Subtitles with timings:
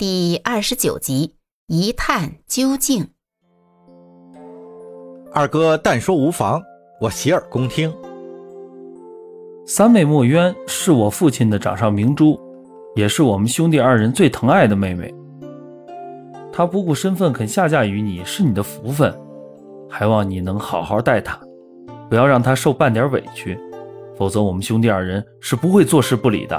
[0.00, 1.34] 第二十九集
[1.66, 3.06] 一探究竟。
[5.30, 6.62] 二哥但说无妨，
[7.02, 7.94] 我洗耳恭听。
[9.66, 12.40] 三妹墨渊是我父亲的掌上明珠，
[12.96, 15.14] 也是我们兄弟二人最疼爱的妹妹。
[16.50, 19.14] 她不顾身份肯下嫁于你，是你的福分，
[19.86, 21.38] 还望你能好好待她，
[22.08, 23.58] 不要让她受半点委屈，
[24.16, 26.58] 否则我们兄弟二人是不会坐视不理的。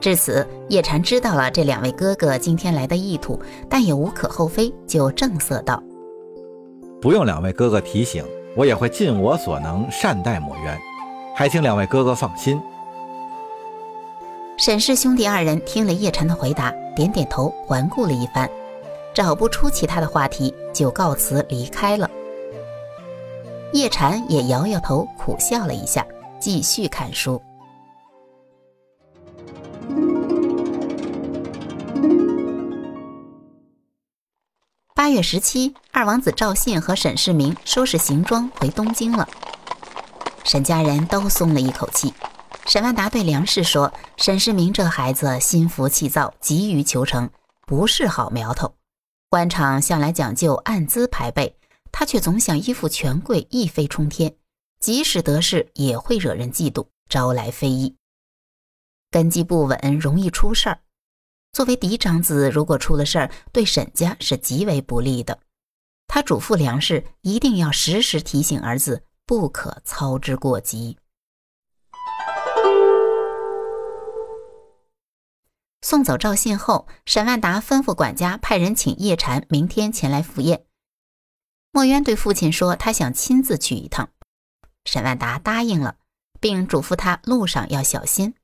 [0.00, 5.82] 至此，叶禅知道了这两位哥哥今天来的意图，但也无可厚非，就正色道
[7.02, 8.24] ：“不用两位哥哥提醒，
[8.56, 10.78] 我也会尽我所能善待墨渊，
[11.36, 12.58] 还请两位哥哥放心。”
[14.56, 18.48] 沈氏兄弟二人听了叶禅的回答，点点头，环顾了一番，
[19.12, 22.10] 找不出其他的话题，就告辞离开了。
[23.74, 26.06] 叶禅也摇摇头，苦笑了一下，
[26.38, 27.40] 继续看书。
[35.10, 39.28] 八月十七，二王子赵信和沈世明收拾行装回东京了。
[40.44, 42.14] 沈家人都松了一口气。
[42.66, 47.28] 沈万达对梁氏说：“沈世明这孩子心浮气躁，急于求成，
[47.66, 48.72] 不是好苗头。
[49.28, 51.56] 官场向来讲究按资排辈，
[51.90, 54.36] 他却总想依附权贵，一飞冲天。
[54.78, 57.96] 即使得势，也会惹人嫉妒，招来非议。
[59.10, 60.78] 根基不稳，容易出事儿。”
[61.52, 65.40] 作为嫡长子，如果出了事儿，对沈家是极为不利的。
[66.06, 70.98] 他嘱咐梁氏一定要时时提醒儿子，不可操之过急。
[75.82, 80.64] 送走赵信后，沈万达吩咐管家派人请叶禅明天前来赴宴。
[81.72, 84.10] 墨渊对父亲说，他想亲自去一趟。
[84.84, 85.96] 沈万达答应了，
[86.38, 88.34] 并嘱咐他路上要小心。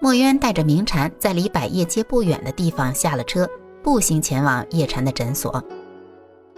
[0.00, 3.48] 墨渊带着明禅在离百叶街不远的地方下了车，
[3.82, 5.62] 步行前往叶禅的诊所，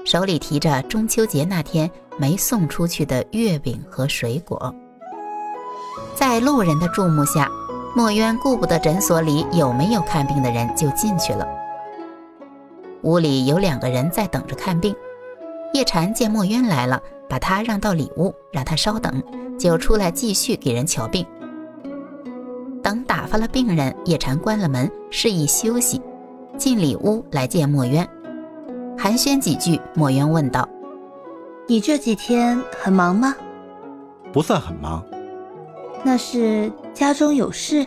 [0.05, 4.75] 手里提着中秋节那天没送出去的月饼和水果。
[6.15, 7.51] 在路人的注目下，
[7.97, 11.49] 墨渊顾不得诊所里有没有看病的人，就进去了。
[13.03, 14.95] 屋里有两个人在等着看病。
[15.73, 19.23] 叶禅见墨渊来了，把他让到里屋，让他稍等，
[19.59, 21.25] 就出来继续给人瞧病。
[22.91, 26.03] 等打发了病人，叶禅关了门，示意休息，
[26.59, 28.05] 进里屋来见墨渊，
[28.99, 29.81] 寒暄几句。
[29.95, 30.69] 墨渊问道
[31.69, 33.33] ：“你这几天很忙吗
[34.35, 35.07] ？”“不算很忙。
[36.03, 37.87] ”“那是家中有事？”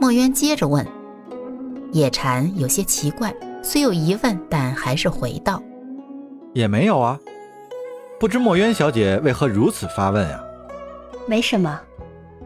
[0.00, 0.84] 墨渊接着问。
[1.92, 5.62] 叶禅有些奇怪，虽有疑问，但还是回道
[6.54, 7.20] ：“也没有啊。
[8.18, 10.42] 不知墨渊小姐为何如此发问啊
[11.24, 11.80] ？”“没什么。”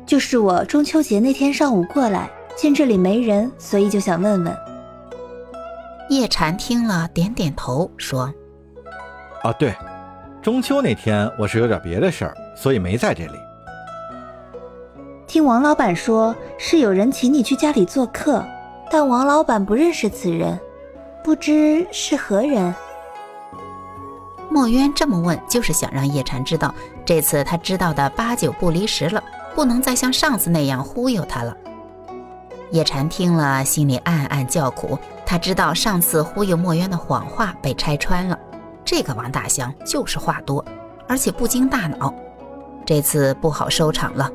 [0.08, 4.56] 就是我中秋节那天上午过来，见这里没人，所以就想问问。
[6.08, 8.32] 叶禅听了，点点头，说
[9.44, 9.74] ：“啊，对，
[10.40, 13.34] 中秋那天我是有点别的事儿，所以没在这里。
[15.26, 18.42] 听王老板说是有人请你去家里做客，
[18.90, 20.58] 但王老板不认识此人，
[21.22, 22.74] 不知是何人。”
[24.48, 29.22] 墨渊这么问，就是想让叶禅知道，这次他知道的八九不离十了。
[29.58, 31.56] 不能再像上次那样忽悠他了。
[32.70, 34.96] 叶禅听了，心里暗暗叫苦。
[35.26, 38.38] 他知道上次忽悠墨渊的谎话被拆穿了，
[38.84, 40.64] 这个王大祥就是话多，
[41.08, 42.14] 而且不经大脑。
[42.86, 44.30] 这次不好收场了。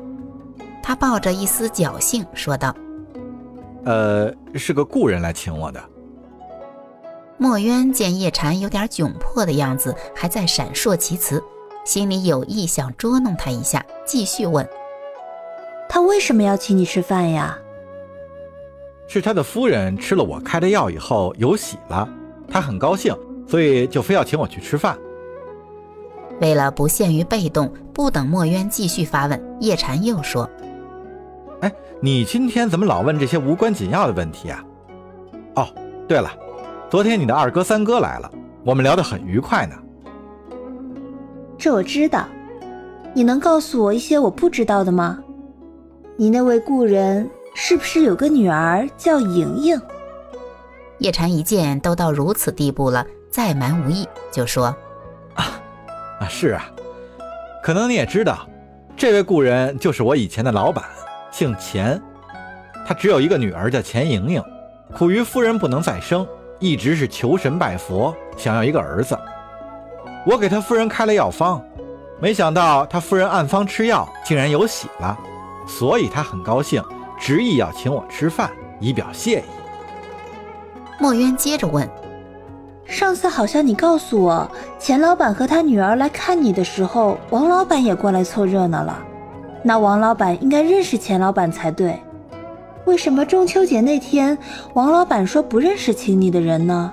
[0.82, 2.76] 他抱着一丝侥幸说道
[3.86, 5.82] ：“呃，是个故人来请我的。”
[7.40, 11.42] 墨渊见叶禅有点窘迫的样子，还在闪烁其词，
[11.86, 14.68] 心里有意想捉弄他一下，继续问。
[15.94, 17.56] 他为什么要请你吃饭呀？
[19.06, 22.08] 是他的夫人吃了我开的药以后有喜了，
[22.48, 23.16] 他很高兴，
[23.46, 24.98] 所以就非要请我去吃饭。
[26.40, 30.50] 为了不陷于被动，不等墨渊继续发问，叶禅又说
[31.62, 34.64] ：“哎，你今天怎么老问这些无关紧要的问题啊？
[35.54, 35.68] 哦，
[36.08, 36.28] 对了，
[36.90, 38.28] 昨天你的二哥三哥来了，
[38.64, 39.76] 我们聊得很愉快呢。
[41.56, 42.26] 这我知道，
[43.14, 45.20] 你能告诉我一些我不知道的吗？”
[46.16, 49.80] 你那位故人是不是有个女儿叫莹莹？
[50.98, 54.66] 叶禅一见都到如此地步了，再瞒无益，就说
[55.34, 55.60] ：“啊
[56.20, 56.70] 啊，是啊，
[57.64, 58.48] 可能你也知道，
[58.96, 60.84] 这位故人就是我以前的老板，
[61.32, 62.00] 姓钱，
[62.86, 64.40] 他只有一个女儿叫钱莹莹，
[64.96, 66.24] 苦于夫人不能再生，
[66.60, 69.18] 一直是求神拜佛，想要一个儿子。
[70.24, 71.60] 我给他夫人开了药方，
[72.20, 75.18] 没想到他夫人按方吃药，竟然有喜了。”
[75.66, 76.82] 所以他很高兴，
[77.18, 78.50] 执意要请我吃饭，
[78.80, 79.44] 以表谢意。
[81.00, 81.88] 墨渊接着问
[82.86, 88.98] ：“上次好像你告诉我，钱老板和他女儿来看你的时候，王老板也过来凑热闹了。
[89.62, 91.98] 那王老板应该认识钱老板才对，
[92.84, 94.36] 为什么中秋节那天
[94.74, 96.92] 王老板说不认识请你的人呢？”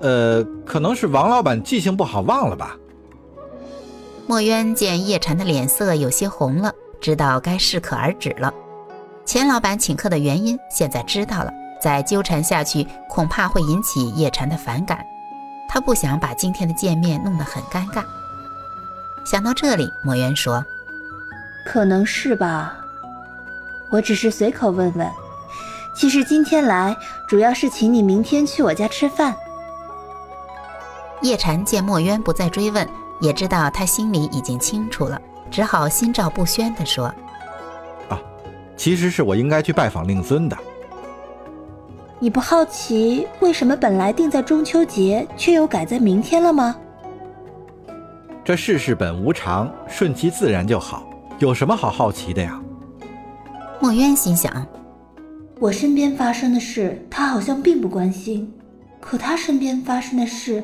[0.00, 2.76] 呃，可能是王老板记性不好，忘了吧。
[4.26, 8.52] 墨渊见叶禅的脸色有些红了，知道该适可而止了。
[9.24, 15.04] 钱老板请客的原因现在知道了，再纠缠下去恐怕会引起叶禅的反感。
[15.68, 18.04] 他不想把今天的见面弄得很尴尬。
[19.24, 20.64] 想到这里，墨渊说
[21.64, 22.76] ：“可能是吧，
[23.90, 25.08] 我只是随口问问。
[25.94, 26.96] 其实今天来
[27.28, 29.34] 主要是请你明天去我家吃饭。”
[31.22, 32.88] 叶禅见墨渊不再追问，
[33.20, 35.20] 也知道他心里已经清楚了，
[35.50, 37.06] 只好心照不宣地说
[38.08, 38.20] ：“啊，
[38.76, 40.56] 其实是我应该去拜访令尊的。
[42.18, 46.76] 你不好奇为什么本来定在中秋节，却又改在明天了吗？
[48.44, 51.08] 这世事本无常，顺其自然就好，
[51.38, 52.60] 有什么好好奇的呀？”
[53.80, 54.66] 墨渊心想
[55.58, 58.52] ：“我身边发生的事，他好像并不关心，
[59.00, 60.62] 可他身边发生的事……”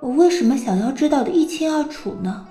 [0.00, 2.46] 我为什么想要知道的一清二楚呢？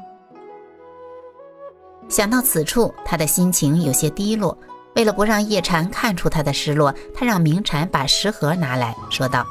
[2.14, 4.56] 想到此处，他的心情有些低落。
[4.94, 9.44] 为了不让叶禅看出他的失落，他让明禅把食盒拿来说道：“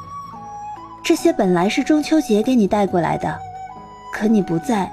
[1.03, 3.37] 这些本来是中秋节给你带过来的，
[4.13, 4.89] 可你不在，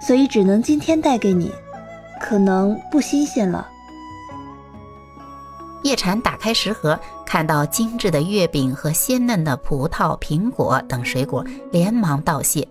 [0.00, 1.50] 所以只能今天带给你，
[2.20, 3.66] 可能不新鲜了。”
[5.82, 12.64] 叶禅打开食盒，看到精致的月饼和鲜嫩的葡萄、苹果等水果，连忙道谢。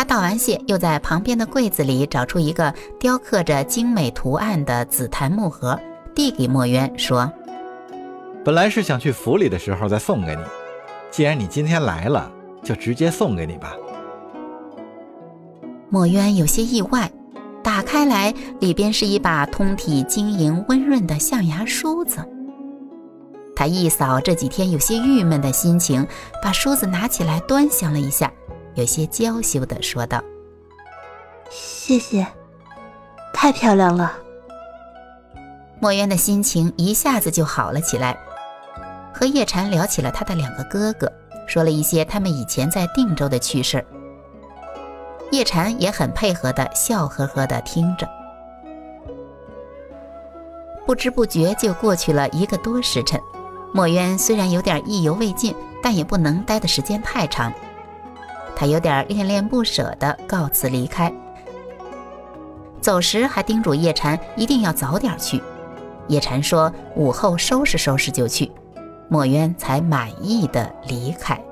[0.00, 5.78] 他道完谢，又在旁边的柜子里找出一个雕刻着精美图案的紫檀木盒，
[6.14, 7.30] 递给墨渊，说
[8.42, 10.42] ：“本来是想去府里的时候再送给你，
[11.10, 12.32] 既然你今天来了，
[12.62, 13.76] 就直接送给你吧。”
[15.90, 17.12] 墨渊有些意外。
[17.62, 22.26] 打开来，里边是一把通体晶莹温润的象牙梳子。
[23.54, 26.06] 他一扫这几天有些郁闷的心情，
[26.42, 28.32] 把梳子拿起来端详了一下，
[28.80, 30.24] 有些娇羞的说道
[31.52, 32.26] ：“谢谢，
[33.30, 34.16] 太漂亮了。”
[35.78, 38.18] 墨渊的心情一下子就好了起来，
[39.12, 41.12] 和叶禅聊起了他的两个哥哥，
[41.46, 43.84] 说了一些他们以前在定州的趣事儿。
[45.30, 48.08] 叶禅也很配合的，笑呵呵的听着。
[50.86, 53.20] 不知不觉就过去了一个多时辰，
[53.74, 57.52] 墨渊虽然有点意犹未尽，但也不能待的时间太长。
[58.60, 61.10] 他有点恋恋不舍的告辞离开，
[62.78, 65.42] 走时还叮嘱叶禅一定要早点去。
[66.08, 68.52] 叶禅说午后收拾收拾就去，
[69.08, 71.42] 墨渊才满意的离开。